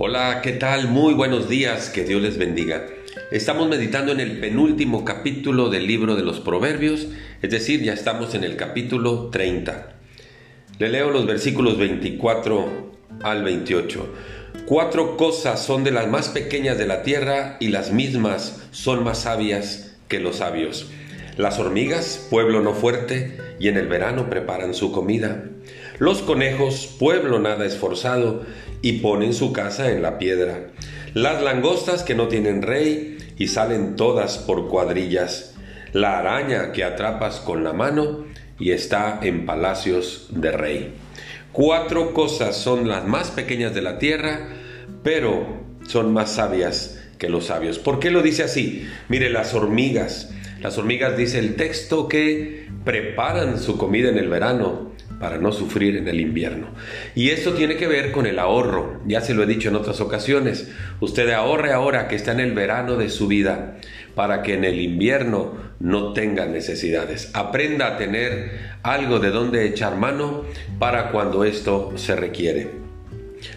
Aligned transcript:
Hola, 0.00 0.42
¿qué 0.44 0.52
tal? 0.52 0.86
Muy 0.86 1.12
buenos 1.12 1.48
días, 1.48 1.90
que 1.90 2.04
Dios 2.04 2.22
les 2.22 2.38
bendiga. 2.38 2.86
Estamos 3.32 3.68
meditando 3.68 4.12
en 4.12 4.20
el 4.20 4.38
penúltimo 4.38 5.04
capítulo 5.04 5.70
del 5.70 5.88
libro 5.88 6.14
de 6.14 6.22
los 6.22 6.38
Proverbios, 6.38 7.08
es 7.42 7.50
decir, 7.50 7.82
ya 7.82 7.94
estamos 7.94 8.36
en 8.36 8.44
el 8.44 8.54
capítulo 8.54 9.28
30. 9.30 9.96
Le 10.78 10.88
leo 10.88 11.10
los 11.10 11.26
versículos 11.26 11.78
24 11.78 12.92
al 13.24 13.42
28. 13.42 14.14
Cuatro 14.66 15.16
cosas 15.16 15.66
son 15.66 15.82
de 15.82 15.90
las 15.90 16.06
más 16.06 16.28
pequeñas 16.28 16.78
de 16.78 16.86
la 16.86 17.02
tierra 17.02 17.56
y 17.58 17.66
las 17.66 17.90
mismas 17.90 18.68
son 18.70 19.02
más 19.02 19.22
sabias 19.22 19.96
que 20.06 20.20
los 20.20 20.36
sabios. 20.36 20.88
Las 21.36 21.58
hormigas, 21.58 22.28
pueblo 22.30 22.60
no 22.62 22.72
fuerte, 22.72 23.36
y 23.58 23.66
en 23.66 23.76
el 23.76 23.88
verano 23.88 24.30
preparan 24.30 24.74
su 24.74 24.92
comida. 24.92 25.42
Los 25.98 26.22
conejos, 26.22 26.94
pueblo 26.98 27.40
nada 27.40 27.66
esforzado, 27.66 28.44
y 28.82 29.00
ponen 29.00 29.34
su 29.34 29.52
casa 29.52 29.90
en 29.90 30.00
la 30.00 30.18
piedra. 30.18 30.68
Las 31.14 31.42
langostas 31.42 32.04
que 32.04 32.14
no 32.14 32.28
tienen 32.28 32.62
rey 32.62 33.18
y 33.36 33.48
salen 33.48 33.96
todas 33.96 34.38
por 34.38 34.68
cuadrillas. 34.68 35.56
La 35.92 36.18
araña 36.18 36.70
que 36.70 36.84
atrapas 36.84 37.40
con 37.40 37.64
la 37.64 37.72
mano 37.72 38.26
y 38.60 38.70
está 38.70 39.18
en 39.22 39.44
palacios 39.44 40.28
de 40.30 40.52
rey. 40.52 40.94
Cuatro 41.50 42.14
cosas 42.14 42.56
son 42.56 42.88
las 42.88 43.04
más 43.04 43.32
pequeñas 43.32 43.74
de 43.74 43.82
la 43.82 43.98
tierra, 43.98 44.50
pero 45.02 45.64
son 45.88 46.12
más 46.12 46.32
sabias 46.32 47.02
que 47.18 47.28
los 47.28 47.46
sabios. 47.46 47.80
¿Por 47.80 47.98
qué 47.98 48.12
lo 48.12 48.22
dice 48.22 48.44
así? 48.44 48.86
Mire, 49.08 49.30
las 49.30 49.54
hormigas. 49.54 50.30
Las 50.60 50.78
hormigas 50.78 51.16
dice 51.16 51.40
el 51.40 51.56
texto 51.56 52.06
que 52.06 52.68
preparan 52.84 53.58
su 53.58 53.76
comida 53.76 54.08
en 54.10 54.18
el 54.18 54.28
verano 54.28 54.88
para 55.20 55.38
no 55.38 55.52
sufrir 55.52 55.96
en 55.96 56.08
el 56.08 56.20
invierno. 56.20 56.68
Y 57.14 57.30
esto 57.30 57.54
tiene 57.54 57.76
que 57.76 57.86
ver 57.86 58.12
con 58.12 58.26
el 58.26 58.38
ahorro. 58.38 59.00
Ya 59.06 59.20
se 59.20 59.34
lo 59.34 59.42
he 59.42 59.46
dicho 59.46 59.68
en 59.68 59.76
otras 59.76 60.00
ocasiones. 60.00 60.70
Usted 61.00 61.30
ahorre 61.30 61.72
ahora 61.72 62.08
que 62.08 62.16
está 62.16 62.32
en 62.32 62.40
el 62.40 62.52
verano 62.52 62.96
de 62.96 63.08
su 63.08 63.26
vida 63.26 63.78
para 64.14 64.42
que 64.42 64.54
en 64.54 64.64
el 64.64 64.80
invierno 64.80 65.54
no 65.80 66.12
tenga 66.12 66.46
necesidades. 66.46 67.30
Aprenda 67.34 67.86
a 67.86 67.96
tener 67.98 68.58
algo 68.82 69.18
de 69.18 69.30
donde 69.30 69.66
echar 69.66 69.96
mano 69.96 70.44
para 70.78 71.10
cuando 71.10 71.44
esto 71.44 71.92
se 71.96 72.16
requiere. 72.16 72.70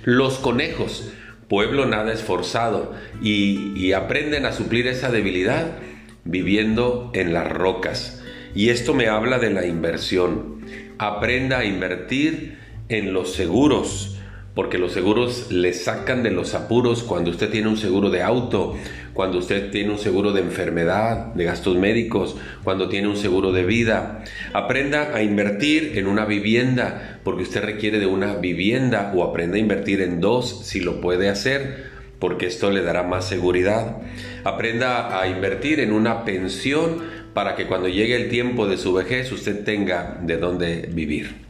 Los 0.03 0.37
conejos, 0.37 1.11
pueblo 1.47 1.85
nada 1.85 2.13
esforzado, 2.13 2.93
y, 3.21 3.73
y 3.75 3.93
aprenden 3.93 4.45
a 4.45 4.51
suplir 4.51 4.87
esa 4.87 5.11
debilidad 5.11 5.77
viviendo 6.23 7.11
en 7.13 7.33
las 7.33 7.51
rocas. 7.51 8.20
Y 8.55 8.69
esto 8.69 8.93
me 8.93 9.07
habla 9.07 9.39
de 9.39 9.49
la 9.49 9.65
inversión 9.65 10.61
aprenda 11.01 11.57
a 11.57 11.65
invertir 11.65 12.59
en 12.87 13.11
los 13.11 13.33
seguros, 13.33 14.19
porque 14.53 14.77
los 14.77 14.93
seguros 14.93 15.51
le 15.51 15.73
sacan 15.73 16.21
de 16.21 16.29
los 16.29 16.53
apuros 16.53 17.01
cuando 17.01 17.31
usted 17.31 17.49
tiene 17.49 17.69
un 17.69 17.77
seguro 17.77 18.11
de 18.11 18.21
auto, 18.21 18.77
cuando 19.13 19.39
usted 19.39 19.71
tiene 19.71 19.89
un 19.89 19.97
seguro 19.97 20.31
de 20.31 20.41
enfermedad, 20.41 21.33
de 21.33 21.45
gastos 21.45 21.75
médicos, 21.75 22.35
cuando 22.63 22.87
tiene 22.87 23.07
un 23.07 23.17
seguro 23.17 23.51
de 23.51 23.65
vida. 23.65 24.23
Aprenda 24.53 25.15
a 25.15 25.23
invertir 25.23 25.93
en 25.97 26.05
una 26.05 26.25
vivienda, 26.25 27.19
porque 27.23 27.43
usted 27.43 27.63
requiere 27.63 27.97
de 27.97 28.05
una 28.05 28.35
vivienda, 28.35 29.11
o 29.15 29.23
aprenda 29.23 29.55
a 29.55 29.59
invertir 29.59 30.01
en 30.01 30.21
dos 30.21 30.67
si 30.67 30.81
lo 30.81 31.01
puede 31.01 31.29
hacer, 31.29 31.89
porque 32.19 32.45
esto 32.45 32.69
le 32.69 32.83
dará 32.83 33.01
más 33.01 33.27
seguridad. 33.27 33.97
Aprenda 34.43 35.19
a 35.19 35.27
invertir 35.27 35.79
en 35.79 35.91
una 35.91 36.25
pensión, 36.25 37.20
para 37.33 37.55
que 37.55 37.67
cuando 37.67 37.87
llegue 37.87 38.15
el 38.15 38.29
tiempo 38.29 38.67
de 38.67 38.77
su 38.77 38.93
vejez 38.93 39.31
usted 39.31 39.63
tenga 39.63 40.19
de 40.21 40.37
dónde 40.37 40.89
vivir. 40.91 41.45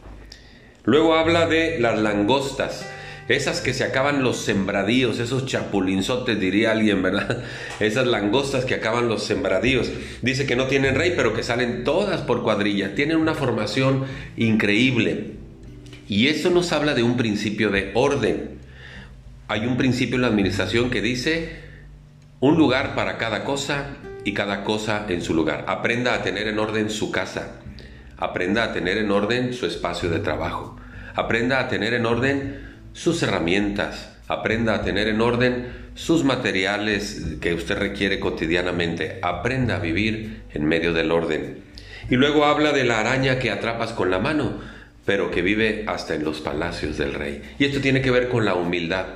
Luego 0.84 1.14
habla 1.14 1.46
de 1.46 1.78
las 1.78 1.98
langostas, 1.98 2.86
esas 3.28 3.60
que 3.60 3.72
se 3.72 3.84
acaban 3.84 4.24
los 4.24 4.38
sembradíos, 4.38 5.20
esos 5.20 5.46
chapulinzotes 5.46 6.40
diría 6.40 6.72
alguien, 6.72 7.02
¿verdad? 7.02 7.44
Esas 7.80 8.06
langostas 8.06 8.64
que 8.64 8.74
acaban 8.74 9.08
los 9.08 9.22
sembradíos. 9.22 9.90
Dice 10.22 10.44
que 10.44 10.56
no 10.56 10.66
tienen 10.66 10.96
rey, 10.96 11.14
pero 11.16 11.32
que 11.32 11.44
salen 11.44 11.84
todas 11.84 12.22
por 12.22 12.42
cuadrilla. 12.42 12.94
Tienen 12.94 13.16
una 13.16 13.34
formación 13.34 14.04
increíble. 14.36 15.34
Y 16.08 16.28
eso 16.28 16.50
nos 16.50 16.72
habla 16.72 16.94
de 16.94 17.04
un 17.04 17.16
principio 17.16 17.70
de 17.70 17.92
orden. 17.94 18.58
Hay 19.46 19.66
un 19.66 19.76
principio 19.76 20.16
en 20.16 20.22
la 20.22 20.28
administración 20.28 20.90
que 20.90 21.00
dice 21.00 21.52
un 22.40 22.58
lugar 22.58 22.96
para 22.96 23.18
cada 23.18 23.44
cosa 23.44 23.96
y 24.24 24.34
cada 24.34 24.64
cosa 24.64 25.06
en 25.08 25.22
su 25.22 25.34
lugar. 25.34 25.64
Aprenda 25.68 26.14
a 26.14 26.22
tener 26.22 26.48
en 26.48 26.58
orden 26.58 26.90
su 26.90 27.10
casa. 27.10 27.60
Aprenda 28.16 28.64
a 28.64 28.72
tener 28.72 28.98
en 28.98 29.10
orden 29.10 29.52
su 29.52 29.66
espacio 29.66 30.08
de 30.08 30.20
trabajo. 30.20 30.76
Aprenda 31.14 31.60
a 31.60 31.68
tener 31.68 31.94
en 31.94 32.06
orden 32.06 32.60
sus 32.92 33.22
herramientas. 33.22 34.16
Aprenda 34.28 34.74
a 34.74 34.82
tener 34.82 35.08
en 35.08 35.20
orden 35.20 35.66
sus 35.94 36.24
materiales 36.24 37.36
que 37.40 37.54
usted 37.54 37.76
requiere 37.76 38.20
cotidianamente. 38.20 39.18
Aprenda 39.22 39.76
a 39.76 39.80
vivir 39.80 40.42
en 40.54 40.64
medio 40.64 40.92
del 40.92 41.10
orden. 41.10 41.58
Y 42.08 42.16
luego 42.16 42.44
habla 42.44 42.72
de 42.72 42.84
la 42.84 43.00
araña 43.00 43.38
que 43.38 43.50
atrapas 43.50 43.92
con 43.92 44.10
la 44.10 44.18
mano, 44.18 44.60
pero 45.04 45.30
que 45.30 45.42
vive 45.42 45.84
hasta 45.86 46.14
en 46.14 46.24
los 46.24 46.40
palacios 46.40 46.98
del 46.98 47.14
rey. 47.14 47.42
Y 47.58 47.64
esto 47.64 47.80
tiene 47.80 48.02
que 48.02 48.10
ver 48.10 48.28
con 48.28 48.44
la 48.44 48.54
humildad. 48.54 49.06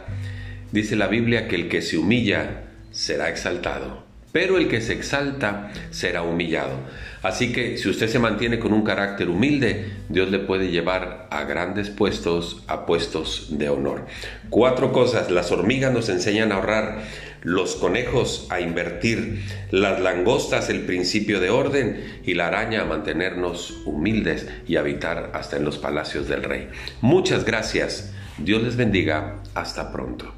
Dice 0.73 0.97
la 0.97 1.07
Biblia 1.07 1.47
que 1.47 1.57
el 1.57 1.69
que 1.69 1.81
se 1.81 1.97
humilla 1.97 2.65
será 2.91 3.29
exaltado 3.29 4.06
pero 4.37 4.59
el 4.59 4.69
que 4.69 4.83
se 4.83 4.93
exalta 4.93 5.73
será 5.91 6.21
humillado. 6.21 6.75
Así 7.23 7.55
que 7.55 7.79
si 7.79 7.89
usted 7.89 8.07
se 8.07 8.19
mantiene 8.19 8.59
con 8.59 8.75
un 8.75 8.85
carácter 8.85 9.31
humilde, 9.31 9.87
Dios 10.11 10.31
le 10.31 10.41
puede 10.41 10.71
llevar 10.71 11.27
a 11.31 11.45
grandes 11.45 11.89
puestos, 11.89 12.63
a 12.67 12.85
puestos 12.85 13.47
de 13.57 13.71
honor. 13.71 14.05
Cuatro 14.51 14.93
cosas, 14.93 15.31
las 15.31 15.53
hormigas 15.53 15.91
nos 15.91 16.11
enseñan 16.11 16.53
a 16.53 16.57
ahorrar, 16.57 16.99
los 17.45 17.77
conejos 17.77 18.47
a 18.51 18.61
invertir, 18.61 19.43
las 19.71 20.03
langostas 20.03 20.69
el 20.69 20.83
principio 20.83 21.41
de 21.41 21.49
orden 21.49 22.21
y 22.23 22.35
la 22.35 22.49
araña 22.49 22.83
a 22.83 22.85
mantenernos 22.85 23.85
humildes 23.87 24.47
y 24.69 24.77
habitar 24.77 25.31
hasta 25.33 25.57
en 25.57 25.65
los 25.65 25.79
palacios 25.79 26.29
del 26.29 26.43
rey. 26.43 26.69
Muchas 27.01 27.47
gracias, 27.47 28.13
Dios 28.37 28.63
les 28.63 28.77
bendiga, 28.77 29.37
hasta 29.55 29.91
pronto. 29.91 30.31